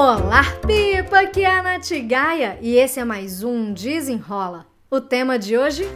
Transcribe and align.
Olá, 0.00 0.44
Pipa! 0.64 1.22
Aqui 1.22 1.42
é 1.42 1.50
a 1.50 1.60
Nath 1.60 1.90
Gaia 2.06 2.56
e 2.62 2.76
esse 2.76 3.00
é 3.00 3.04
mais 3.04 3.42
um 3.42 3.72
Desenrola. 3.72 4.64
O 4.88 5.00
tema 5.00 5.36
de 5.36 5.58
hoje? 5.58 5.88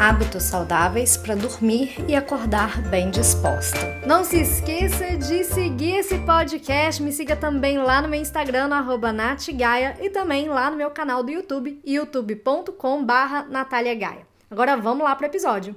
Hábitos 0.00 0.44
saudáveis 0.44 1.18
para 1.18 1.34
dormir 1.34 2.02
e 2.08 2.16
acordar 2.16 2.80
bem 2.88 3.10
disposta. 3.10 3.76
Não 4.06 4.24
se 4.24 4.40
esqueça 4.40 5.18
de 5.18 5.44
seguir 5.44 5.96
esse 5.96 6.18
podcast, 6.20 7.02
me 7.02 7.12
siga 7.12 7.36
também 7.36 7.76
lá 7.76 8.00
no 8.00 8.08
meu 8.08 8.18
Instagram, 8.18 8.68
no 8.68 9.12
@natgaia 9.12 9.98
e 10.00 10.08
também 10.08 10.48
lá 10.48 10.70
no 10.70 10.78
meu 10.78 10.90
canal 10.90 11.22
do 11.22 11.30
YouTube, 11.30 11.78
youtube.com/nataliagaia. 11.84 14.26
Agora 14.50 14.78
vamos 14.78 15.04
lá 15.04 15.14
para 15.14 15.26
o 15.26 15.28
episódio. 15.28 15.76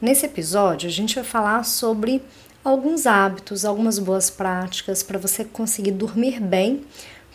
Nesse 0.00 0.24
episódio 0.24 0.88
a 0.88 0.92
gente 0.92 1.14
vai 1.14 1.24
falar 1.24 1.62
sobre 1.62 2.22
alguns 2.64 3.06
hábitos, 3.06 3.64
algumas 3.64 3.98
boas 3.98 4.30
práticas 4.30 5.02
para 5.02 5.18
você 5.18 5.44
conseguir 5.44 5.92
dormir 5.92 6.40
bem 6.40 6.82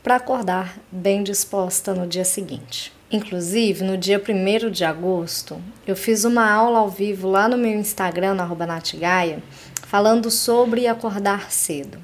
para 0.04 0.18
acordar 0.18 0.78
bem 0.92 1.24
disposta 1.24 1.94
no 1.94 2.06
dia 2.06 2.24
seguinte. 2.24 2.94
Inclusive, 3.12 3.84
no 3.84 3.98
dia 3.98 4.22
1 4.22 4.70
de 4.70 4.84
agosto, 4.84 5.60
eu 5.86 5.96
fiz 5.96 6.26
uma 6.26 6.50
aula 6.50 6.80
ao 6.80 6.90
vivo 6.90 7.28
lá 7.28 7.48
no 7.48 7.58
meu 7.58 7.74
Instagram, 7.74 8.36
no 8.36 8.56
Natgaia, 8.56 9.42
falando 9.88 10.30
sobre 10.30 10.88
acordar 10.88 11.52
cedo. 11.52 11.98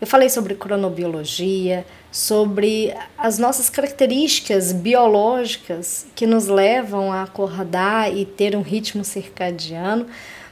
Eu 0.00 0.06
falei 0.06 0.30
sobre 0.30 0.54
cronobiologia, 0.54 1.86
sobre 2.10 2.94
as 3.18 3.38
nossas 3.38 3.68
características 3.68 4.72
biológicas 4.72 6.06
que 6.14 6.26
nos 6.26 6.46
levam 6.46 7.12
a 7.12 7.22
acordar 7.22 8.14
e 8.14 8.24
ter 8.24 8.56
um 8.56 8.62
ritmo 8.62 9.04
circadiano 9.04 10.06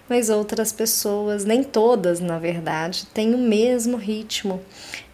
mas 0.09 0.31
outras 0.31 0.73
pessoas, 0.73 1.45
nem 1.45 1.63
todas 1.63 2.21
na 2.21 2.39
verdade, 2.39 3.07
têm 3.07 3.35
o 3.35 3.39
mesmo 3.39 3.97
ritmo 3.97 4.61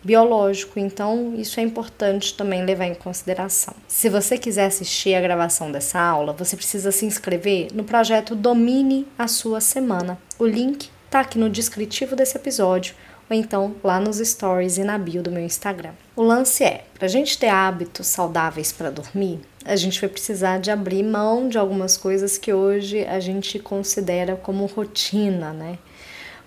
biológico, 0.02 0.78
então 0.78 1.34
isso 1.36 1.58
é 1.58 1.62
importante 1.62 2.34
também 2.34 2.64
levar 2.64 2.84
em 2.84 2.94
consideração. 2.94 3.74
Se 3.88 4.08
você 4.08 4.36
quiser 4.36 4.66
assistir 4.66 5.14
a 5.14 5.20
gravação 5.20 5.72
dessa 5.72 5.98
aula, 5.98 6.32
você 6.32 6.56
precisa 6.56 6.92
se 6.92 7.06
inscrever 7.06 7.68
no 7.72 7.84
projeto 7.84 8.34
Domine 8.34 9.06
a 9.18 9.26
Sua 9.26 9.60
Semana. 9.60 10.18
O 10.38 10.46
link 10.46 10.90
está 11.06 11.20
aqui 11.20 11.38
no 11.38 11.48
descritivo 11.48 12.14
desse 12.14 12.36
episódio 12.36 12.94
ou 13.30 13.36
então 13.36 13.74
lá 13.82 13.98
nos 13.98 14.18
stories 14.18 14.76
e 14.76 14.84
na 14.84 14.98
bio 14.98 15.22
do 15.22 15.30
meu 15.30 15.42
Instagram. 15.42 15.92
O 16.14 16.22
lance 16.22 16.62
é, 16.62 16.84
para 16.94 17.06
a 17.06 17.08
gente 17.08 17.38
ter 17.38 17.48
hábitos 17.48 18.06
saudáveis 18.06 18.72
para 18.72 18.90
dormir, 18.90 19.40
a 19.64 19.76
gente 19.76 19.98
vai 20.00 20.10
precisar 20.10 20.58
de 20.58 20.70
abrir 20.70 21.02
mão 21.02 21.48
de 21.48 21.56
algumas 21.56 21.96
coisas 21.96 22.36
que 22.36 22.52
hoje 22.52 23.04
a 23.04 23.18
gente 23.18 23.58
considera 23.58 24.36
como 24.36 24.66
rotina, 24.66 25.52
né? 25.52 25.78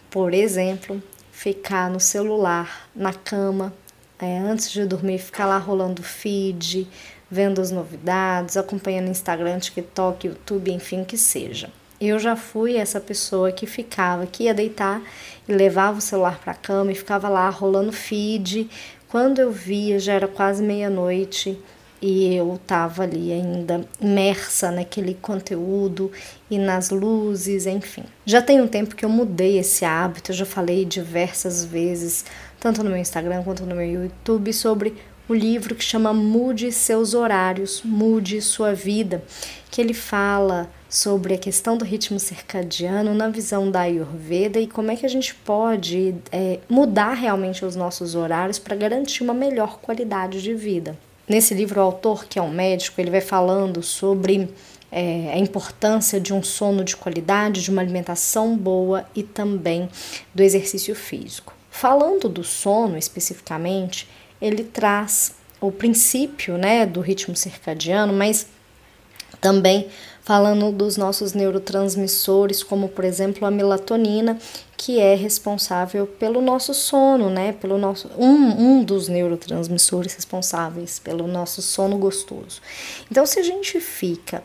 Por 0.10 0.34
exemplo, 0.34 1.02
ficar 1.32 1.90
no 1.90 2.00
celular, 2.00 2.88
na 2.96 3.14
cama, 3.14 3.74
é, 4.20 4.38
antes 4.38 4.72
de 4.72 4.86
dormir, 4.86 5.18
ficar 5.18 5.48
lá 5.48 5.58
rolando 5.58 6.04
feed, 6.04 6.88
vendo 7.30 7.60
as 7.60 7.72
novidades, 7.72 8.56
acompanhando 8.56 9.10
Instagram, 9.10 9.60
TikTok, 9.60 10.28
YouTube, 10.28 10.72
enfim, 10.72 11.04
que 11.04 11.18
seja. 11.18 11.70
Eu 12.00 12.20
já 12.20 12.36
fui 12.36 12.78
essa 12.78 13.00
pessoa 13.00 13.52
que 13.52 13.66
ficava, 13.66 14.28
que 14.28 14.44
ia 14.44 14.54
deitar 14.54 15.02
e 15.48 15.52
levava 15.52 15.98
o 15.98 16.02
celular 16.02 16.40
para 16.40 16.52
a 16.52 16.56
cama 16.56 16.92
e 16.92 16.96
ficava 16.96 17.28
lá 17.28 17.50
rolando 17.50 17.92
feed. 17.92 18.70
Quando 19.10 19.40
eu 19.40 19.52
via, 19.52 19.98
já 19.98 20.14
era 20.14 20.28
quase 20.28 20.62
meia-noite 20.62 21.58
e 22.02 22.36
eu 22.36 22.56
estava 22.56 23.04
ali 23.04 23.32
ainda 23.32 23.88
imersa 24.00 24.72
naquele 24.72 25.14
conteúdo 25.16 26.12
e 26.50 26.58
nas 26.58 26.90
luzes, 26.90 27.66
enfim. 27.66 28.04
Já 28.26 28.42
tem 28.42 28.62
um 28.62 28.68
tempo 28.68 28.96
que 28.96 29.04
eu 29.04 29.10
mudei 29.10 29.58
esse 29.58 29.84
hábito, 29.84 30.32
eu 30.32 30.36
já 30.36 30.46
falei 30.46 30.86
diversas 30.86 31.66
vezes, 31.66 32.26
tanto 32.60 32.84
no 32.84 32.90
meu 32.90 33.00
Instagram 33.00 33.44
quanto 33.44 33.66
no 33.66 33.76
meu 33.76 34.04
YouTube, 34.04 34.54
sobre 34.54 34.96
o 35.28 35.34
livro 35.34 35.76
que 35.76 35.84
chama 35.84 36.14
Mude 36.14 36.72
Seus 36.72 37.14
Horários, 37.14 37.82
Mude 37.84 38.42
Sua 38.42 38.74
Vida, 38.74 39.24
que 39.70 39.82
ele 39.82 39.94
fala 39.94 40.70
sobre 40.90 41.34
a 41.34 41.38
questão 41.38 41.78
do 41.78 41.84
ritmo 41.84 42.18
circadiano 42.20 43.14
na 43.14 43.28
visão 43.28 43.70
da 43.70 43.82
Ayurveda 43.82 44.60
e 44.60 44.68
como 44.68 44.90
é 44.90 44.96
que 44.96 45.06
a 45.06 45.10
gente 45.10 45.36
pode 45.36 46.16
é, 46.32 46.60
mudar 46.70 47.14
realmente 47.14 47.66
os 47.66 47.76
nossos 47.76 48.16
horários 48.16 48.58
para 48.58 48.76
garantir 48.76 49.22
uma 49.22 49.34
melhor 49.34 49.80
qualidade 49.80 50.42
de 50.42 50.54
vida. 50.54 50.98
Nesse 51.28 51.54
livro, 51.54 51.82
o 51.82 51.84
autor, 51.84 52.26
que 52.26 52.40
é 52.40 52.42
um 52.42 52.50
médico, 52.50 53.02
ele 53.02 53.12
vai 53.12 53.20
falando 53.20 53.84
sobre 53.84 54.50
é, 54.92 55.32
a 55.34 55.38
importância 55.38 56.20
de 56.20 56.34
um 56.34 56.42
sono 56.42 56.84
de 56.84 56.96
qualidade, 56.96 57.62
de 57.62 57.70
uma 57.70 57.82
alimentação 57.82 58.56
boa 58.56 59.06
e 59.14 59.24
também 59.24 59.90
do 60.34 60.42
exercício 60.42 60.96
físico. 60.96 61.54
Falando 61.70 62.30
do 62.30 62.44
sono 62.44 62.98
especificamente, 62.98 64.08
ele 64.42 64.64
traz 64.64 65.36
o 65.60 65.72
princípio 65.72 66.58
né, 66.58 66.86
do 66.86 67.02
ritmo 67.02 67.36
circadiano, 67.36 68.14
mas 68.14 68.48
também 69.42 69.88
falando 70.28 70.74
dos 70.74 70.98
nossos 70.98 71.32
neurotransmissores, 71.32 72.62
como 72.62 72.90
por 72.90 73.06
exemplo 73.06 73.48
a 73.48 73.50
melatonina, 73.50 74.38
que 74.76 75.00
é 75.00 75.16
responsável 75.16 76.06
pelo 76.06 76.42
nosso 76.42 76.74
sono, 76.74 77.30
né? 77.30 77.54
Pelo 77.54 77.78
nosso 77.78 78.10
um, 78.18 78.26
um 78.62 78.84
dos 78.84 79.08
neurotransmissores 79.08 80.16
responsáveis 80.16 81.00
pelo 81.00 81.28
nosso 81.28 81.62
sono 81.62 81.98
gostoso. 81.98 82.62
Então, 83.10 83.26
se 83.26 83.40
a 83.40 83.42
gente 83.42 83.80
fica 83.80 84.44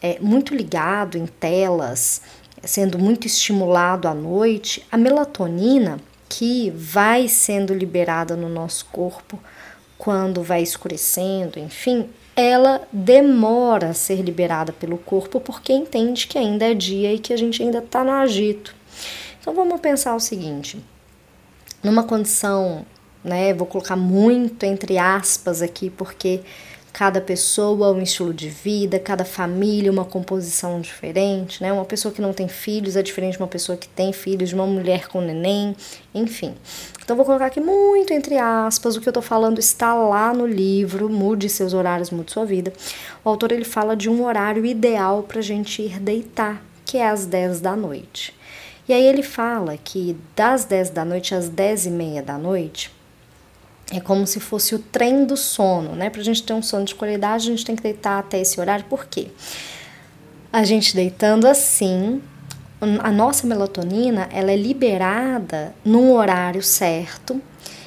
é, 0.00 0.16
muito 0.20 0.54
ligado 0.54 1.18
em 1.18 1.26
telas, 1.26 2.22
sendo 2.62 2.96
muito 2.96 3.26
estimulado 3.26 4.06
à 4.06 4.14
noite, 4.14 4.86
a 4.92 4.96
melatonina 4.96 5.98
que 6.28 6.70
vai 6.70 7.26
sendo 7.26 7.74
liberada 7.74 8.36
no 8.36 8.48
nosso 8.48 8.86
corpo 8.92 9.40
quando 9.98 10.40
vai 10.40 10.62
escurecendo, 10.62 11.58
enfim, 11.58 12.08
ela 12.36 12.86
demora 12.92 13.88
a 13.88 13.94
ser 13.94 14.20
liberada 14.20 14.70
pelo 14.70 14.98
corpo 14.98 15.40
porque 15.40 15.72
entende 15.72 16.26
que 16.26 16.36
ainda 16.36 16.70
é 16.70 16.74
dia 16.74 17.14
e 17.14 17.18
que 17.18 17.32
a 17.32 17.36
gente 17.36 17.62
ainda 17.62 17.78
está 17.78 18.04
no 18.04 18.12
agito. 18.12 18.74
Então 19.40 19.54
vamos 19.54 19.80
pensar 19.80 20.14
o 20.14 20.20
seguinte: 20.20 20.78
numa 21.82 22.02
condição, 22.02 22.84
né, 23.24 23.54
vou 23.54 23.66
colocar 23.66 23.96
muito 23.96 24.64
entre 24.64 24.98
aspas 24.98 25.62
aqui 25.62 25.88
porque 25.88 26.42
cada 26.96 27.20
pessoa 27.20 27.92
um 27.92 28.00
estilo 28.00 28.32
de 28.32 28.48
vida, 28.48 28.98
cada 28.98 29.22
família 29.22 29.92
uma 29.92 30.06
composição 30.06 30.80
diferente, 30.80 31.62
né? 31.62 31.70
Uma 31.70 31.84
pessoa 31.84 32.10
que 32.10 32.22
não 32.22 32.32
tem 32.32 32.48
filhos 32.48 32.96
é 32.96 33.02
diferente 33.02 33.32
de 33.32 33.38
uma 33.38 33.46
pessoa 33.46 33.76
que 33.76 33.86
tem 33.86 34.14
filhos, 34.14 34.48
de 34.48 34.54
uma 34.54 34.66
mulher 34.66 35.06
com 35.06 35.20
neném, 35.20 35.76
enfim. 36.14 36.54
Então 37.04 37.14
vou 37.14 37.26
colocar 37.26 37.44
aqui 37.44 37.60
muito 37.60 38.14
entre 38.14 38.38
aspas, 38.38 38.96
o 38.96 39.02
que 39.02 39.06
eu 39.10 39.12
tô 39.12 39.20
falando 39.20 39.58
está 39.58 39.92
lá 39.92 40.32
no 40.32 40.46
livro 40.46 41.10
Mude 41.10 41.50
seus 41.50 41.74
horários, 41.74 42.10
mude 42.10 42.32
sua 42.32 42.46
vida. 42.46 42.72
O 43.22 43.28
autor 43.28 43.52
ele 43.52 43.66
fala 43.66 43.94
de 43.94 44.08
um 44.08 44.24
horário 44.24 44.64
ideal 44.64 45.22
para 45.22 45.40
a 45.40 45.42
gente 45.42 45.82
ir 45.82 46.00
deitar, 46.00 46.64
que 46.86 46.96
é 46.96 47.10
às 47.10 47.26
10 47.26 47.60
da 47.60 47.76
noite. 47.76 48.32
E 48.88 48.94
aí 48.94 49.04
ele 49.04 49.22
fala 49.22 49.76
que 49.76 50.16
das 50.34 50.64
10 50.64 50.88
da 50.88 51.04
noite 51.04 51.34
às 51.34 51.50
10 51.50 51.84
e 51.84 51.90
meia 51.90 52.22
da 52.22 52.38
noite 52.38 52.95
é 53.92 54.00
como 54.00 54.26
se 54.26 54.40
fosse 54.40 54.74
o 54.74 54.78
trem 54.78 55.24
do 55.24 55.36
sono, 55.36 55.94
né? 55.94 56.10
Para 56.10 56.20
a 56.20 56.24
gente 56.24 56.42
ter 56.42 56.52
um 56.52 56.62
sono 56.62 56.84
de 56.84 56.94
qualidade, 56.94 57.46
a 57.46 57.50
gente 57.50 57.64
tem 57.64 57.76
que 57.76 57.82
deitar 57.82 58.18
até 58.18 58.40
esse 58.40 58.60
horário. 58.60 58.84
Por 58.86 59.06
quê? 59.06 59.28
A 60.52 60.64
gente 60.64 60.94
deitando 60.94 61.46
assim, 61.46 62.20
a 62.80 63.10
nossa 63.10 63.46
melatonina 63.46 64.28
ela 64.32 64.50
é 64.50 64.56
liberada 64.56 65.74
num 65.84 66.12
horário 66.12 66.62
certo. 66.62 67.40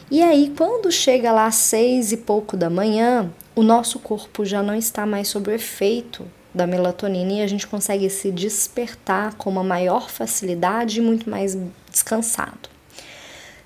E 0.10 0.24
aí, 0.24 0.54
quando 0.58 0.92
chega 0.92 1.32
lá 1.32 1.46
às 1.46 1.56
seis 1.56 2.12
e 2.12 2.18
pouco 2.18 2.58
da 2.58 2.70
manhã, 2.70 3.30
o 3.56 3.62
nosso 3.62 4.00
corpo 4.00 4.46
já 4.46 4.64
não 4.64 4.74
está 4.74 5.06
mais 5.06 5.28
sob 5.28 5.52
o 5.52 5.54
efeito 5.54 6.26
da 6.54 6.66
melatonina 6.66 7.34
e 7.34 7.42
a 7.42 7.48
gente 7.48 7.68
consegue 7.68 8.10
se 8.10 8.32
despertar 8.32 9.36
com 9.36 9.50
uma 9.50 9.64
maior 9.64 10.10
facilidade 10.10 11.00
e 11.00 11.04
muito 11.04 11.30
mais 11.30 11.58
descansado. 11.92 12.70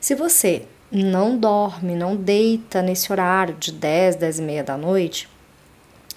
Se 0.01 0.15
você 0.15 0.68
não 1.01 1.38
dorme, 1.38 1.95
não 1.95 2.16
deita 2.16 2.81
nesse 2.81 3.12
horário 3.12 3.56
de 3.56 3.72
10, 3.72 4.18
10 4.18 4.40
e 4.40 4.42
meia 4.44 4.63
da 4.63 4.78
noite, 4.78 5.28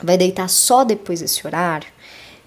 vai 0.03 0.19
deitar 0.19 0.49
só 0.49 0.85
depois 0.85 1.21
desse 1.21 1.47
horário, 1.47 1.89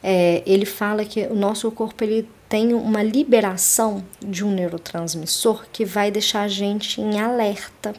é, 0.04 0.44
ele 0.46 0.66
fala 0.66 1.04
que 1.04 1.24
o 1.24 1.36
nosso 1.36 1.70
corpo 1.72 2.04
ele 2.04 2.28
tem 2.48 2.74
uma 2.74 3.04
liberação 3.04 4.04
de 4.22 4.44
um 4.44 4.52
neurotransmissor 4.52 5.66
que 5.72 5.86
vai 5.86 6.10
deixar 6.10 6.42
a 6.42 6.48
gente 6.48 7.02
em 7.02 7.20
alerta. 7.20 7.94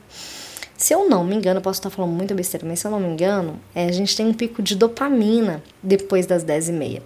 Se 0.76 0.94
eu 0.94 1.08
não 1.08 1.22
me 1.22 1.36
engano, 1.36 1.60
posso 1.60 1.78
estar 1.78 1.90
falando 1.90 2.12
muita 2.12 2.34
besteira, 2.34 2.66
mas 2.66 2.80
se 2.80 2.86
eu 2.86 2.90
não 2.90 2.98
me 2.98 3.08
engano, 3.08 3.60
é, 3.74 3.84
a 3.84 3.92
gente 3.92 4.16
tem 4.16 4.26
um 4.26 4.32
pico 4.32 4.62
de 4.62 4.74
dopamina 4.74 5.62
depois 5.82 6.24
das 6.24 6.42
10 6.42 6.70
e 6.70 6.72
meia. 6.72 7.02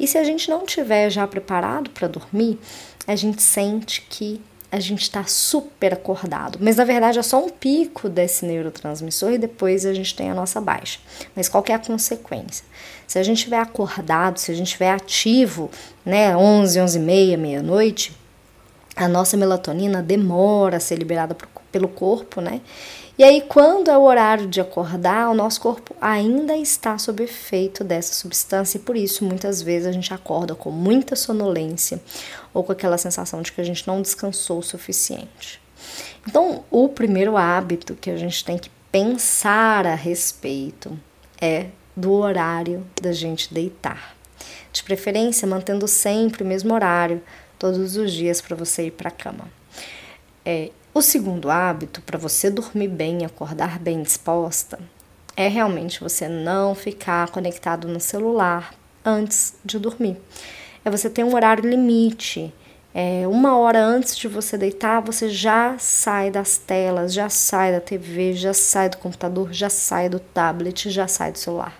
E 0.00 0.06
se 0.06 0.16
a 0.16 0.24
gente 0.24 0.48
não 0.48 0.64
tiver 0.64 1.10
já 1.10 1.26
preparado 1.26 1.90
para 1.90 2.08
dormir, 2.08 2.58
a 3.06 3.14
gente 3.14 3.42
sente 3.42 4.06
que 4.08 4.40
a 4.70 4.78
gente 4.80 5.02
está 5.02 5.24
super 5.24 5.94
acordado. 5.94 6.58
Mas 6.60 6.76
na 6.76 6.84
verdade 6.84 7.18
é 7.18 7.22
só 7.22 7.42
um 7.42 7.48
pico 7.48 8.08
desse 8.08 8.44
neurotransmissor 8.44 9.32
e 9.32 9.38
depois 9.38 9.86
a 9.86 9.94
gente 9.94 10.14
tem 10.14 10.30
a 10.30 10.34
nossa 10.34 10.60
baixa. 10.60 10.98
Mas 11.34 11.48
qual 11.48 11.64
é 11.68 11.72
a 11.72 11.78
consequência? 11.78 12.64
Se 13.06 13.18
a 13.18 13.22
gente 13.22 13.38
estiver 13.38 13.58
acordado, 13.58 14.38
se 14.38 14.52
a 14.52 14.54
gente 14.54 14.66
estiver 14.66 14.90
ativo, 14.90 15.70
né, 16.04 16.36
11, 16.36 16.80
11 16.80 16.98
e 16.98 17.02
meia, 17.02 17.38
meia-noite, 17.38 18.14
a 18.94 19.08
nossa 19.08 19.36
melatonina 19.36 20.02
demora 20.02 20.76
a 20.76 20.80
ser 20.80 20.96
liberada 20.96 21.34
para 21.34 21.46
o 21.46 21.50
pelo 21.70 21.88
corpo, 21.88 22.40
né? 22.40 22.60
E 23.18 23.24
aí, 23.24 23.40
quando 23.40 23.90
é 23.90 23.98
o 23.98 24.02
horário 24.02 24.46
de 24.46 24.60
acordar, 24.60 25.28
o 25.28 25.34
nosso 25.34 25.60
corpo 25.60 25.94
ainda 26.00 26.56
está 26.56 26.96
sob 26.98 27.24
efeito 27.24 27.82
dessa 27.82 28.14
substância 28.14 28.78
e 28.78 28.80
por 28.80 28.96
isso 28.96 29.24
muitas 29.24 29.60
vezes 29.60 29.88
a 29.88 29.92
gente 29.92 30.14
acorda 30.14 30.54
com 30.54 30.70
muita 30.70 31.16
sonolência 31.16 32.00
ou 32.54 32.62
com 32.62 32.70
aquela 32.70 32.96
sensação 32.96 33.42
de 33.42 33.50
que 33.50 33.60
a 33.60 33.64
gente 33.64 33.86
não 33.88 34.00
descansou 34.00 34.60
o 34.60 34.62
suficiente. 34.62 35.60
Então, 36.28 36.62
o 36.70 36.88
primeiro 36.88 37.36
hábito 37.36 37.96
que 37.96 38.10
a 38.10 38.16
gente 38.16 38.44
tem 38.44 38.56
que 38.56 38.70
pensar 38.92 39.84
a 39.84 39.94
respeito 39.96 40.96
é 41.40 41.66
do 41.96 42.12
horário 42.12 42.86
da 43.02 43.12
gente 43.12 43.52
deitar. 43.52 44.16
De 44.72 44.84
preferência, 44.84 45.48
mantendo 45.48 45.88
sempre 45.88 46.44
o 46.44 46.46
mesmo 46.46 46.72
horário 46.72 47.20
todos 47.58 47.96
os 47.96 48.12
dias 48.12 48.40
para 48.40 48.54
você 48.54 48.86
ir 48.86 48.92
para 48.92 49.08
a 49.08 49.12
cama. 49.12 49.57
É, 50.50 50.70
o 50.94 51.02
segundo 51.02 51.50
hábito 51.50 52.00
para 52.00 52.16
você 52.16 52.48
dormir 52.48 52.88
bem 52.88 53.20
e 53.20 53.24
acordar 53.26 53.78
bem 53.78 54.02
disposta 54.02 54.78
é 55.36 55.46
realmente 55.46 56.00
você 56.00 56.26
não 56.26 56.74
ficar 56.74 57.28
conectado 57.28 57.86
no 57.86 58.00
celular 58.00 58.72
antes 59.04 59.56
de 59.62 59.78
dormir. 59.78 60.16
É 60.82 60.90
você 60.90 61.10
ter 61.10 61.22
um 61.22 61.34
horário 61.34 61.68
limite. 61.68 62.50
É, 62.94 63.28
uma 63.28 63.58
hora 63.58 63.78
antes 63.78 64.16
de 64.16 64.26
você 64.26 64.56
deitar, 64.56 65.02
você 65.02 65.28
já 65.28 65.76
sai 65.78 66.30
das 66.30 66.56
telas, 66.56 67.12
já 67.12 67.28
sai 67.28 67.70
da 67.70 67.80
TV, 67.82 68.32
já 68.32 68.54
sai 68.54 68.88
do 68.88 68.96
computador, 68.96 69.52
já 69.52 69.68
sai 69.68 70.08
do 70.08 70.18
tablet, 70.18 70.88
já 70.88 71.06
sai 71.06 71.30
do 71.30 71.36
celular. 71.36 71.78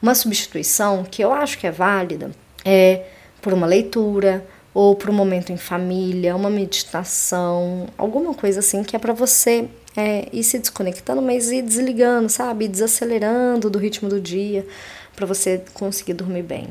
Uma 0.00 0.14
substituição 0.14 1.04
que 1.04 1.22
eu 1.22 1.34
acho 1.34 1.58
que 1.58 1.66
é 1.66 1.70
válida 1.70 2.30
é 2.64 3.04
por 3.42 3.52
uma 3.52 3.66
leitura, 3.66 4.42
ou 4.72 4.94
para 4.94 5.10
um 5.10 5.14
momento 5.14 5.52
em 5.52 5.56
família, 5.56 6.36
uma 6.36 6.50
meditação, 6.50 7.86
alguma 7.98 8.34
coisa 8.34 8.60
assim 8.60 8.82
que 8.82 8.94
é 8.94 8.98
para 8.98 9.12
você 9.12 9.68
é, 9.96 10.28
ir 10.32 10.44
se 10.44 10.58
desconectando, 10.58 11.20
mas 11.20 11.50
ir 11.50 11.62
desligando, 11.62 12.28
sabe? 12.28 12.68
Desacelerando 12.68 13.68
do 13.68 13.78
ritmo 13.78 14.08
do 14.08 14.20
dia 14.20 14.66
para 15.14 15.26
você 15.26 15.62
conseguir 15.74 16.14
dormir 16.14 16.42
bem. 16.42 16.68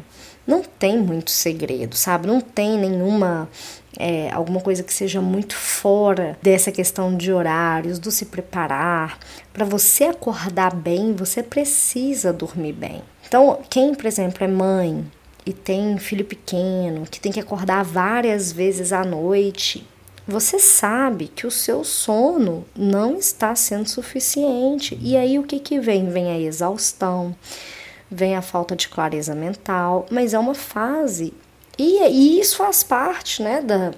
Não 0.47 0.63
tem 0.63 0.97
muito 0.97 1.29
segredo, 1.29 1.95
sabe? 1.95 2.25
Não 2.25 2.41
tem 2.41 2.77
nenhuma 2.77 3.47
é, 3.99 4.31
alguma 4.31 4.59
coisa 4.59 4.81
que 4.81 4.91
seja 4.91 5.21
muito 5.21 5.55
fora 5.55 6.37
dessa 6.41 6.71
questão 6.71 7.15
de 7.15 7.31
horários, 7.31 7.99
do 7.99 8.09
se 8.09 8.25
preparar. 8.25 9.19
Para 9.53 9.65
você 9.65 10.05
acordar 10.05 10.73
bem, 10.73 11.13
você 11.13 11.43
precisa 11.43 12.33
dormir 12.33 12.73
bem. 12.73 13.03
Então, 13.27 13.59
quem, 13.69 13.93
por 13.93 14.07
exemplo, 14.07 14.43
é 14.43 14.47
mãe, 14.47 15.05
e 15.49 15.53
tem 15.53 15.97
filho 15.97 16.23
pequeno, 16.23 17.07
que 17.09 17.19
tem 17.19 17.31
que 17.31 17.39
acordar 17.39 17.83
várias 17.83 18.51
vezes 18.51 18.93
à 18.93 19.03
noite, 19.03 19.83
você 20.27 20.59
sabe 20.59 21.27
que 21.27 21.47
o 21.47 21.51
seu 21.51 21.83
sono 21.83 22.63
não 22.75 23.17
está 23.17 23.55
sendo 23.55 23.89
suficiente. 23.89 24.95
E 25.01 25.17
aí 25.17 25.39
o 25.39 25.43
que 25.43 25.59
que 25.59 25.79
vem? 25.79 26.07
Vem 26.07 26.29
a 26.29 26.39
exaustão, 26.39 27.35
vem 28.11 28.35
a 28.35 28.43
falta 28.43 28.75
de 28.75 28.87
clareza 28.89 29.33
mental, 29.33 30.05
mas 30.11 30.35
é 30.35 30.39
uma 30.39 30.53
fase. 30.53 31.33
E, 31.79 31.99
e 32.07 32.39
isso 32.39 32.57
faz 32.57 32.83
parte, 32.83 33.41
né, 33.41 33.59
da, 33.59 33.91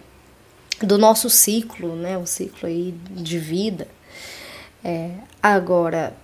do 0.82 0.98
nosso 0.98 1.30
ciclo, 1.30 1.98
né, 1.98 2.18
o 2.18 2.26
ciclo 2.26 2.70
aí 2.70 2.96
de 3.10 3.38
vida. 3.38 3.90
É, 4.82 5.16
agora, 5.44 6.16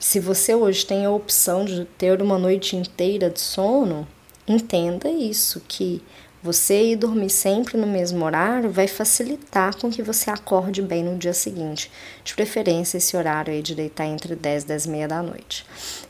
se 0.00 0.18
você 0.18 0.52
hoje 0.52 0.84
tem 0.84 1.06
a 1.06 1.12
opção 1.12 1.64
de 1.64 1.84
ter 1.96 2.20
uma 2.20 2.40
noite 2.40 2.74
inteira 2.74 3.30
de 3.30 3.40
sono, 3.40 4.04
Entenda 4.46 5.08
isso, 5.08 5.62
que 5.66 6.02
você 6.42 6.90
ir 6.90 6.96
dormir 6.96 7.30
sempre 7.30 7.78
no 7.78 7.86
mesmo 7.86 8.22
horário 8.22 8.70
vai 8.70 8.86
facilitar 8.86 9.74
com 9.76 9.90
que 9.90 10.02
você 10.02 10.28
acorde 10.30 10.82
bem 10.82 11.02
no 11.02 11.16
dia 11.16 11.32
seguinte. 11.32 11.90
De 12.22 12.34
preferência, 12.34 12.98
esse 12.98 13.16
horário 13.16 13.54
aí 13.54 13.62
de 13.62 13.74
deitar 13.74 14.04
entre 14.04 14.36
10 14.36 14.64
e 14.64 14.66
10 14.66 14.84
e 14.84 14.88
meia 14.90 15.08
da 15.08 15.22
noite. 15.22 15.64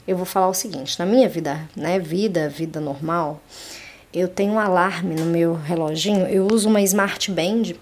Eu 0.08 0.16
vou 0.16 0.26
falar 0.26 0.48
o 0.48 0.54
seguinte, 0.54 0.98
na 0.98 1.06
minha 1.06 1.28
vida, 1.28 1.68
né, 1.76 2.00
vida, 2.00 2.48
vida 2.48 2.80
normal, 2.80 3.40
eu 4.12 4.26
tenho 4.26 4.54
um 4.54 4.58
alarme 4.58 5.14
no 5.14 5.26
meu 5.26 5.54
reloginho, 5.54 6.26
eu 6.26 6.48
uso 6.50 6.68
uma 6.68 6.82
Smart 6.82 7.30
Band 7.30 7.74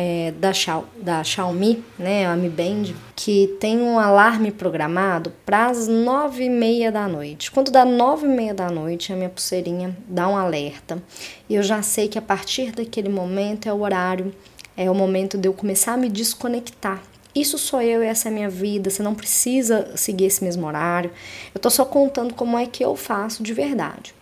é, 0.00 0.32
da, 0.32 0.50
da 0.96 1.22
Xiaomi, 1.22 1.84
né, 1.98 2.26
a 2.26 2.34
Mi 2.34 2.48
Band, 2.48 2.94
que 3.14 3.54
tem 3.60 3.82
um 3.82 3.98
alarme 3.98 4.50
programado 4.50 5.30
para 5.44 5.66
as 5.66 5.86
nove 5.86 6.44
e 6.44 6.48
meia 6.48 6.90
da 6.90 7.06
noite. 7.06 7.50
Quando 7.50 7.70
dá 7.70 7.84
nove 7.84 8.26
e 8.26 8.30
meia 8.30 8.54
da 8.54 8.70
noite, 8.70 9.12
a 9.12 9.16
minha 9.16 9.28
pulseirinha 9.28 9.94
dá 10.08 10.26
um 10.26 10.38
alerta 10.38 11.02
e 11.50 11.54
eu 11.54 11.62
já 11.62 11.82
sei 11.82 12.08
que 12.08 12.18
a 12.18 12.22
partir 12.22 12.72
daquele 12.72 13.10
momento 13.10 13.68
é 13.68 13.72
o 13.74 13.82
horário, 13.82 14.34
é 14.74 14.90
o 14.90 14.94
momento 14.94 15.36
de 15.36 15.46
eu 15.46 15.52
começar 15.52 15.92
a 15.92 15.96
me 15.98 16.08
desconectar. 16.08 17.02
Isso 17.34 17.58
sou 17.58 17.82
eu 17.82 18.02
e 18.02 18.06
essa 18.06 18.28
é 18.28 18.32
a 18.32 18.34
minha 18.34 18.48
vida, 18.48 18.88
você 18.88 19.02
não 19.02 19.14
precisa 19.14 19.94
seguir 19.96 20.24
esse 20.24 20.42
mesmo 20.42 20.66
horário. 20.66 21.10
Eu 21.54 21.60
tô 21.60 21.68
só 21.68 21.84
contando 21.84 22.32
como 22.32 22.56
é 22.56 22.64
que 22.64 22.82
eu 22.82 22.96
faço 22.96 23.42
de 23.42 23.52
verdade. 23.52 24.14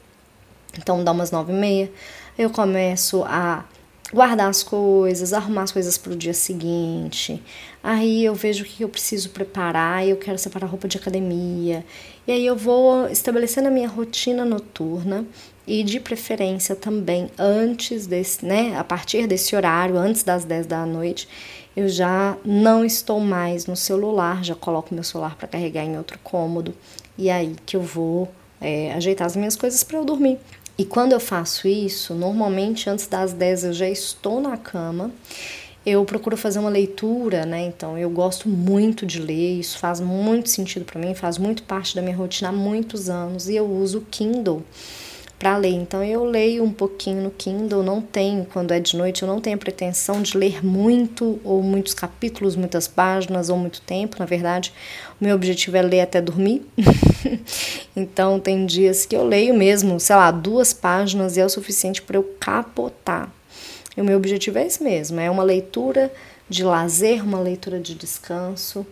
Então 0.76 1.04
dá 1.04 1.12
umas 1.12 1.30
nove 1.30 1.52
e 1.52 1.56
meia, 1.56 1.92
eu 2.36 2.50
começo 2.50 3.22
a 3.22 3.64
guardar 4.12 4.48
as 4.48 4.62
coisas, 4.62 5.32
arrumar 5.32 5.62
as 5.62 5.72
coisas 5.72 5.98
para 5.98 6.12
o 6.12 6.16
dia 6.16 6.32
seguinte. 6.32 7.42
Aí 7.82 8.24
eu 8.24 8.34
vejo 8.34 8.64
o 8.64 8.66
que 8.66 8.82
eu 8.82 8.88
preciso 8.88 9.30
preparar, 9.30 10.06
eu 10.06 10.16
quero 10.16 10.38
separar 10.38 10.66
roupa 10.66 10.88
de 10.88 10.96
academia. 10.96 11.84
E 12.26 12.32
aí 12.32 12.46
eu 12.46 12.56
vou 12.56 13.08
estabelecendo 13.08 13.68
a 13.68 13.70
minha 13.70 13.88
rotina 13.88 14.44
noturna 14.44 15.26
e 15.66 15.82
de 15.82 16.00
preferência 16.00 16.74
também 16.74 17.30
antes 17.38 18.06
desse, 18.06 18.44
né, 18.44 18.76
a 18.78 18.82
partir 18.82 19.26
desse 19.26 19.54
horário, 19.54 19.98
antes 19.98 20.22
das 20.22 20.44
10 20.44 20.66
da 20.66 20.86
noite, 20.86 21.28
eu 21.76 21.88
já 21.88 22.36
não 22.44 22.84
estou 22.84 23.20
mais 23.20 23.66
no 23.66 23.76
celular, 23.76 24.42
já 24.42 24.54
coloco 24.54 24.94
meu 24.94 25.04
celular 25.04 25.36
para 25.36 25.46
carregar 25.46 25.84
em 25.84 25.96
outro 25.98 26.18
cômodo 26.24 26.74
e 27.16 27.28
aí 27.28 27.54
que 27.66 27.76
eu 27.76 27.82
vou 27.82 28.32
é, 28.60 28.92
ajeitar 28.94 29.26
as 29.26 29.36
minhas 29.36 29.56
coisas 29.56 29.84
para 29.84 29.98
eu 29.98 30.04
dormir. 30.04 30.38
E 30.80 30.84
quando 30.84 31.12
eu 31.12 31.18
faço 31.18 31.66
isso, 31.66 32.14
normalmente 32.14 32.88
antes 32.88 33.08
das 33.08 33.32
10 33.32 33.64
eu 33.64 33.72
já 33.72 33.88
estou 33.88 34.40
na 34.40 34.56
cama. 34.56 35.10
Eu 35.84 36.04
procuro 36.04 36.36
fazer 36.36 36.60
uma 36.60 36.68
leitura, 36.68 37.44
né? 37.44 37.62
Então 37.62 37.98
eu 37.98 38.08
gosto 38.08 38.48
muito 38.48 39.04
de 39.04 39.20
ler, 39.20 39.58
isso 39.58 39.76
faz 39.76 39.98
muito 39.98 40.48
sentido 40.48 40.84
para 40.84 41.00
mim, 41.00 41.16
faz 41.16 41.36
muito 41.36 41.64
parte 41.64 41.96
da 41.96 42.02
minha 42.02 42.14
rotina 42.14 42.50
há 42.50 42.52
muitos 42.52 43.10
anos 43.10 43.48
e 43.48 43.56
eu 43.56 43.66
uso 43.66 43.98
o 43.98 44.02
Kindle 44.02 44.62
para 45.38 45.56
ler. 45.56 45.70
Então 45.70 46.02
eu 46.02 46.24
leio 46.24 46.64
um 46.64 46.72
pouquinho 46.72 47.22
no 47.22 47.30
Kindle, 47.30 47.82
não 47.82 48.00
tenho, 48.00 48.44
quando 48.44 48.72
é 48.72 48.80
de 48.80 48.96
noite, 48.96 49.22
eu 49.22 49.28
não 49.28 49.40
tenho 49.40 49.56
a 49.56 49.58
pretensão 49.58 50.20
de 50.20 50.36
ler 50.36 50.64
muito 50.64 51.40
ou 51.44 51.62
muitos 51.62 51.94
capítulos, 51.94 52.56
muitas 52.56 52.88
páginas 52.88 53.48
ou 53.48 53.56
muito 53.56 53.80
tempo. 53.82 54.16
Na 54.18 54.26
verdade, 54.26 54.72
o 55.20 55.24
meu 55.24 55.34
objetivo 55.34 55.76
é 55.76 55.82
ler 55.82 56.00
até 56.00 56.20
dormir. 56.20 56.66
então 57.94 58.40
tem 58.40 58.66
dias 58.66 59.06
que 59.06 59.14
eu 59.14 59.24
leio 59.24 59.54
mesmo, 59.54 60.00
sei 60.00 60.16
lá, 60.16 60.30
duas 60.30 60.72
páginas 60.72 61.36
e 61.36 61.40
é 61.40 61.44
o 61.44 61.48
suficiente 61.48 62.02
para 62.02 62.16
eu 62.16 62.24
capotar. 62.40 63.32
E 63.96 64.00
o 64.00 64.04
meu 64.04 64.16
objetivo 64.16 64.58
é 64.58 64.66
esse 64.66 64.82
mesmo, 64.82 65.18
é 65.20 65.30
uma 65.30 65.42
leitura 65.42 66.12
de 66.48 66.64
lazer, 66.64 67.24
uma 67.24 67.40
leitura 67.40 67.78
de 67.78 67.94
descanso 67.94 68.86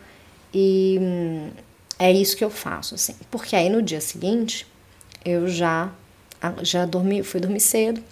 e 0.52 0.98
hum, 1.00 1.50
é 1.98 2.12
isso 2.12 2.36
que 2.36 2.44
eu 2.44 2.50
faço 2.50 2.94
assim. 2.94 3.14
Porque 3.30 3.56
aí 3.56 3.68
no 3.68 3.82
dia 3.82 4.00
seguinte 4.00 4.66
eu 5.24 5.48
já 5.48 5.92
já 6.62 6.84
dormi, 6.86 7.22
fui 7.22 7.40
dormir 7.40 7.60
cedo 7.60 8.02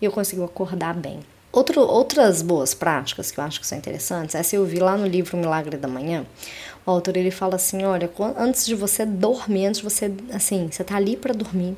e 0.00 0.04
eu 0.04 0.12
consigo 0.12 0.44
acordar 0.44 0.94
bem. 0.94 1.20
Outro, 1.52 1.80
outras 1.82 2.42
boas 2.42 2.74
práticas 2.74 3.30
que 3.30 3.38
eu 3.38 3.44
acho 3.44 3.60
que 3.60 3.66
são 3.66 3.78
interessantes, 3.78 4.34
essa 4.34 4.56
eu 4.56 4.64
vi 4.64 4.80
lá 4.80 4.96
no 4.96 5.06
livro 5.06 5.36
Milagre 5.36 5.76
da 5.76 5.86
Manhã. 5.86 6.26
O 6.84 6.90
autor 6.90 7.16
ele 7.16 7.30
fala 7.30 7.54
assim, 7.54 7.84
olha, 7.84 8.10
antes 8.36 8.66
de 8.66 8.74
você 8.74 9.06
dormir, 9.06 9.66
antes 9.66 9.80
de 9.80 9.84
você, 9.84 10.12
assim, 10.32 10.68
você 10.70 10.82
tá 10.82 10.96
ali 10.96 11.16
para 11.16 11.32
dormir, 11.32 11.76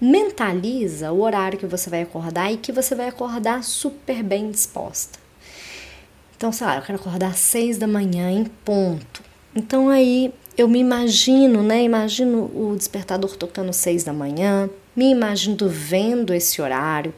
mentaliza 0.00 1.12
o 1.12 1.20
horário 1.20 1.58
que 1.58 1.66
você 1.66 1.90
vai 1.90 2.02
acordar 2.02 2.50
e 2.50 2.56
que 2.56 2.72
você 2.72 2.94
vai 2.94 3.08
acordar 3.08 3.62
super 3.62 4.22
bem 4.22 4.50
disposta. 4.50 5.18
Então, 6.34 6.50
sei 6.50 6.66
lá, 6.66 6.76
eu 6.76 6.82
quero 6.82 6.98
acordar 6.98 7.28
às 7.28 7.38
seis 7.38 7.78
da 7.78 7.86
manhã 7.86 8.30
em 8.30 8.44
ponto. 8.64 9.22
Então 9.54 9.88
aí 9.88 10.32
eu 10.56 10.66
me 10.66 10.78
imagino, 10.78 11.62
né? 11.62 11.82
Imagino 11.82 12.50
o 12.54 12.74
despertador 12.76 13.36
tocando 13.36 13.72
seis 13.72 14.02
da 14.04 14.12
manhã, 14.12 14.68
me 14.94 15.10
imagino 15.10 15.68
vendo 15.68 16.34
esse 16.34 16.60
horário, 16.60 17.14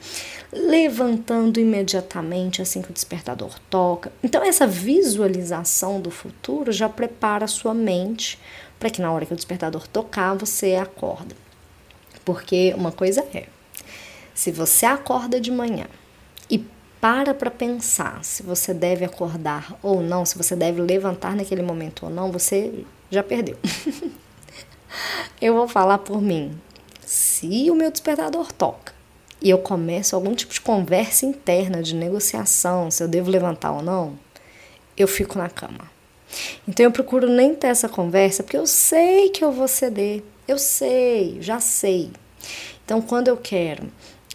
levantando 0.52 1.58
imediatamente 1.58 2.62
assim 2.62 2.80
que 2.80 2.90
o 2.90 2.94
despertador 2.94 3.58
toca. 3.68 4.12
Então, 4.22 4.42
essa 4.44 4.66
visualização 4.66 6.00
do 6.00 6.10
futuro 6.10 6.70
já 6.70 6.88
prepara 6.88 7.44
a 7.44 7.48
sua 7.48 7.74
mente 7.74 8.38
para 8.78 8.90
que 8.90 9.02
na 9.02 9.10
hora 9.10 9.26
que 9.26 9.32
o 9.32 9.36
despertador 9.36 9.88
tocar, 9.88 10.34
você 10.34 10.76
acorda. 10.76 11.34
Porque 12.24 12.72
uma 12.76 12.92
coisa 12.92 13.24
é, 13.34 13.46
se 14.32 14.50
você 14.50 14.86
acorda 14.86 15.40
de 15.40 15.50
manhã 15.50 15.86
e 16.48 16.64
para 17.00 17.34
para 17.34 17.50
pensar 17.50 18.24
se 18.24 18.42
você 18.42 18.72
deve 18.72 19.04
acordar 19.04 19.78
ou 19.82 20.00
não, 20.00 20.24
se 20.24 20.36
você 20.36 20.56
deve 20.56 20.80
levantar 20.80 21.36
naquele 21.36 21.62
momento 21.62 22.04
ou 22.04 22.10
não, 22.10 22.32
você 22.32 22.84
já 23.10 23.22
perdeu. 23.22 23.58
Eu 25.40 25.54
vou 25.54 25.68
falar 25.68 25.98
por 25.98 26.22
mim 26.22 26.58
se 27.14 27.70
o 27.70 27.76
meu 27.76 27.92
despertador 27.92 28.52
toca 28.52 28.92
e 29.40 29.48
eu 29.48 29.58
começo 29.58 30.16
algum 30.16 30.34
tipo 30.34 30.52
de 30.52 30.60
conversa 30.60 31.24
interna, 31.24 31.80
de 31.80 31.94
negociação, 31.94 32.90
se 32.90 33.04
eu 33.04 33.06
devo 33.06 33.30
levantar 33.30 33.70
ou 33.70 33.82
não, 33.82 34.18
eu 34.96 35.06
fico 35.06 35.38
na 35.38 35.48
cama. 35.48 35.88
Então 36.66 36.84
eu 36.84 36.90
procuro 36.90 37.28
nem 37.28 37.54
ter 37.54 37.68
essa 37.68 37.88
conversa, 37.88 38.42
porque 38.42 38.56
eu 38.56 38.66
sei 38.66 39.28
que 39.28 39.44
eu 39.44 39.52
vou 39.52 39.68
ceder. 39.68 40.24
Eu 40.48 40.58
sei, 40.58 41.38
já 41.40 41.60
sei. 41.60 42.10
Então 42.84 43.00
quando 43.00 43.28
eu 43.28 43.36
quero 43.36 43.84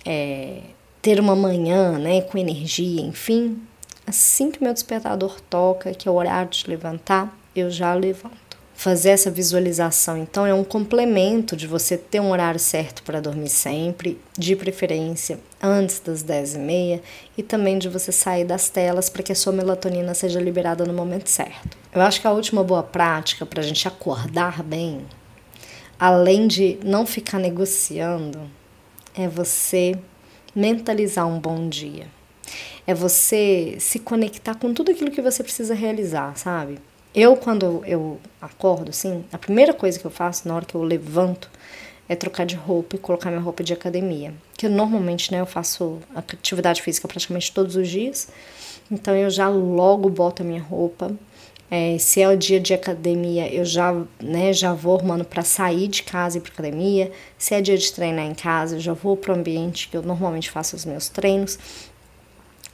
é, 0.05 0.61
ter 1.01 1.19
uma 1.19 1.35
manhã 1.35 1.97
né, 1.99 2.21
com 2.21 2.37
energia, 2.37 3.01
enfim, 3.01 3.61
assim 4.07 4.49
que 4.49 4.63
meu 4.63 4.73
despertador 4.73 5.41
toca, 5.49 5.93
que 5.93 6.07
é 6.07 6.11
o 6.11 6.15
horário 6.15 6.49
de 6.49 6.65
levantar, 6.65 7.37
eu 7.53 7.69
já 7.69 7.93
levanto 7.93 8.48
fazer 8.79 9.09
essa 9.09 9.29
visualização. 9.29 10.17
Então, 10.17 10.45
é 10.45 10.53
um 10.53 10.63
complemento 10.63 11.53
de 11.53 11.67
você 11.67 11.97
ter 11.97 12.21
um 12.21 12.31
horário 12.31 12.61
certo 12.61 13.03
para 13.03 13.19
dormir 13.19 13.49
sempre, 13.49 14.17
de 14.37 14.55
preferência 14.55 15.37
antes 15.61 15.99
das 15.99 16.23
10 16.23 16.55
e 16.55 16.59
meia, 16.59 17.01
e 17.37 17.43
também 17.43 17.77
de 17.77 17.89
você 17.89 18.09
sair 18.09 18.45
das 18.45 18.69
telas 18.69 19.09
para 19.09 19.21
que 19.21 19.33
a 19.33 19.35
sua 19.35 19.51
melatonina 19.51 20.13
seja 20.13 20.39
liberada 20.39 20.85
no 20.85 20.93
momento 20.93 21.27
certo. 21.27 21.77
Eu 21.93 21.99
acho 21.99 22.21
que 22.21 22.27
a 22.27 22.31
última 22.31 22.63
boa 22.63 22.81
prática 22.81 23.45
para 23.45 23.59
a 23.59 23.65
gente 23.65 23.85
acordar 23.85 24.63
bem, 24.63 25.05
além 25.99 26.47
de 26.47 26.79
não 26.81 27.05
ficar 27.05 27.37
negociando, 27.37 28.49
é 29.13 29.27
você 29.27 29.99
mentalizar 30.55 31.27
um 31.27 31.37
bom 31.37 31.67
dia. 31.67 32.07
É 32.87 32.93
você 32.93 33.75
se 33.77 33.99
conectar 33.99 34.55
com 34.55 34.73
tudo 34.73 34.89
aquilo 34.89 35.11
que 35.11 35.21
você 35.21 35.43
precisa 35.43 35.73
realizar, 35.73 36.37
sabe? 36.37 36.79
Eu, 37.19 37.35
quando 37.35 37.83
eu 37.85 38.17
acordo, 38.41 38.91
assim, 38.91 39.25
a 39.33 39.37
primeira 39.37 39.73
coisa 39.73 39.99
que 39.99 40.05
eu 40.05 40.09
faço 40.09 40.47
na 40.47 40.55
hora 40.55 40.63
que 40.63 40.73
eu 40.73 40.81
levanto 40.81 41.51
é 42.07 42.15
trocar 42.15 42.45
de 42.45 42.55
roupa 42.55 42.95
e 42.95 42.97
colocar 42.99 43.29
minha 43.29 43.41
roupa 43.41 43.61
de 43.61 43.73
academia. 43.73 44.33
Que 44.57 44.69
normalmente, 44.69 45.29
né, 45.29 45.41
eu 45.41 45.45
faço 45.45 45.99
atividade 46.15 46.81
física 46.81 47.09
praticamente 47.09 47.51
todos 47.51 47.75
os 47.75 47.89
dias. 47.89 48.29
Então 48.89 49.13
eu 49.13 49.29
já 49.29 49.49
logo 49.49 50.07
boto 50.07 50.43
a 50.43 50.45
minha 50.45 50.61
roupa. 50.61 51.13
É, 51.69 51.97
se 51.99 52.21
é 52.21 52.29
o 52.29 52.37
dia 52.37 52.57
de 52.57 52.73
academia, 52.73 53.53
eu 53.53 53.65
já, 53.65 53.93
né, 54.23 54.53
já 54.53 54.73
vou 54.73 54.97
arrumando 54.97 55.25
para 55.25 55.43
sair 55.43 55.89
de 55.89 56.03
casa 56.03 56.37
e 56.37 56.39
ir 56.39 56.41
para 56.41 56.53
academia. 56.53 57.11
Se 57.37 57.53
é 57.53 57.59
dia 57.59 57.77
de 57.77 57.91
treinar 57.91 58.27
em 58.27 58.33
casa, 58.33 58.77
eu 58.77 58.79
já 58.79 58.93
vou 58.93 59.17
para 59.17 59.33
o 59.33 59.35
ambiente 59.35 59.89
que 59.89 59.97
eu 59.97 60.01
normalmente 60.01 60.49
faço 60.49 60.73
os 60.73 60.85
meus 60.85 61.09
treinos. 61.09 61.59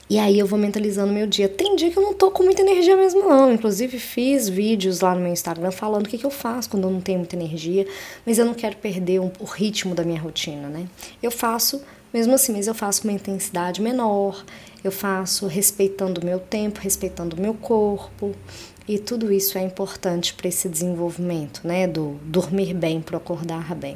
E 0.07 0.19
aí 0.19 0.37
eu 0.37 0.45
vou 0.45 0.59
mentalizando 0.59 1.11
meu 1.11 1.25
dia. 1.25 1.49
Tem 1.49 1.75
dia 1.75 1.89
que 1.89 1.97
eu 1.97 2.03
não 2.03 2.13
tô 2.13 2.29
com 2.29 2.43
muita 2.43 2.61
energia 2.61 2.95
mesmo, 2.95 3.27
não. 3.27 3.51
Inclusive, 3.51 3.97
fiz 3.97 4.47
vídeos 4.47 5.01
lá 5.01 5.15
no 5.15 5.21
meu 5.21 5.33
Instagram 5.33 5.71
falando 5.71 6.05
o 6.05 6.09
que, 6.09 6.17
que 6.17 6.25
eu 6.25 6.31
faço 6.31 6.69
quando 6.69 6.83
eu 6.83 6.91
não 6.91 7.01
tenho 7.01 7.19
muita 7.19 7.35
energia, 7.35 7.87
mas 8.23 8.37
eu 8.37 8.45
não 8.45 8.53
quero 8.53 8.75
perder 8.77 9.19
um, 9.19 9.31
o 9.39 9.45
ritmo 9.45 9.95
da 9.95 10.03
minha 10.03 10.21
rotina, 10.21 10.69
né? 10.69 10.87
Eu 11.23 11.31
faço, 11.31 11.81
mesmo 12.13 12.35
assim, 12.35 12.53
mas 12.53 12.67
eu 12.67 12.75
faço 12.75 13.01
com 13.01 13.07
uma 13.07 13.15
intensidade 13.15 13.81
menor, 13.81 14.45
eu 14.83 14.91
faço 14.91 15.47
respeitando 15.47 16.21
o 16.21 16.25
meu 16.25 16.39
tempo, 16.39 16.79
respeitando 16.79 17.35
o 17.35 17.41
meu 17.41 17.55
corpo. 17.55 18.35
E 18.87 18.99
tudo 18.99 19.33
isso 19.33 19.57
é 19.57 19.63
importante 19.63 20.35
para 20.35 20.47
esse 20.47 20.69
desenvolvimento, 20.69 21.61
né? 21.63 21.87
Do 21.87 22.19
dormir 22.23 22.75
bem, 22.75 23.01
para 23.01 23.17
acordar 23.17 23.73
bem. 23.73 23.95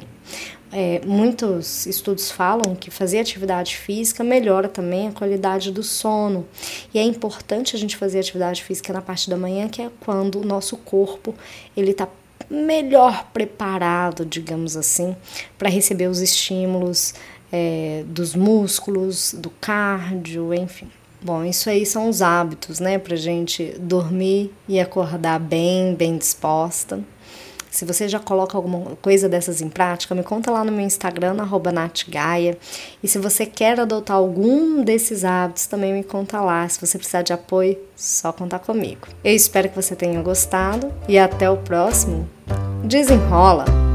É, 0.72 1.00
muitos 1.04 1.84
estudos 1.86 2.30
falam 2.30 2.76
que 2.76 2.90
fazer 2.90 3.18
atividade 3.18 3.76
física 3.76 4.22
melhora 4.22 4.68
também 4.68 5.08
a 5.08 5.12
qualidade 5.12 5.72
do 5.72 5.82
sono. 5.82 6.46
E 6.94 6.98
é 6.98 7.02
importante 7.02 7.74
a 7.74 7.78
gente 7.78 7.96
fazer 7.96 8.20
atividade 8.20 8.62
física 8.62 8.92
na 8.92 9.02
parte 9.02 9.28
da 9.28 9.36
manhã, 9.36 9.68
que 9.68 9.82
é 9.82 9.90
quando 10.00 10.40
o 10.40 10.44
nosso 10.44 10.76
corpo 10.76 11.34
ele 11.76 11.90
está 11.90 12.08
melhor 12.48 13.28
preparado, 13.32 14.24
digamos 14.24 14.76
assim, 14.76 15.14
para 15.58 15.68
receber 15.68 16.08
os 16.08 16.20
estímulos 16.20 17.14
é, 17.52 18.04
dos 18.06 18.34
músculos, 18.34 19.34
do 19.36 19.50
cardio, 19.50 20.54
enfim. 20.54 20.88
Bom, 21.22 21.44
isso 21.44 21.68
aí 21.68 21.84
são 21.84 22.08
os 22.08 22.22
hábitos, 22.22 22.80
né, 22.80 22.98
para 22.98 23.14
gente 23.14 23.76
dormir 23.78 24.50
e 24.66 24.80
acordar 24.80 25.38
bem, 25.38 25.94
bem 25.94 26.16
disposta. 26.16 27.00
Se 27.70 27.84
você 27.84 28.08
já 28.08 28.18
coloca 28.18 28.56
alguma 28.56 28.96
coisa 29.00 29.28
dessas 29.28 29.60
em 29.60 29.68
prática, 29.68 30.14
me 30.14 30.22
conta 30.22 30.50
lá 30.50 30.64
no 30.64 30.72
meu 30.72 30.84
Instagram, 30.84 31.34
natgaia. 31.72 32.58
E 33.02 33.08
se 33.08 33.18
você 33.18 33.46
quer 33.46 33.78
adotar 33.78 34.16
algum 34.16 34.82
desses 34.82 35.24
hábitos, 35.24 35.66
também 35.66 35.92
me 35.92 36.02
conta 36.02 36.40
lá. 36.40 36.68
Se 36.68 36.80
você 36.80 36.98
precisar 36.98 37.22
de 37.22 37.32
apoio, 37.32 37.78
só 37.94 38.32
contar 38.32 38.58
comigo. 38.58 39.06
Eu 39.22 39.34
espero 39.34 39.68
que 39.68 39.76
você 39.76 39.94
tenha 39.94 40.20
gostado 40.22 40.92
e 41.08 41.18
até 41.18 41.48
o 41.48 41.56
próximo. 41.58 42.28
Desenrola! 42.84 43.89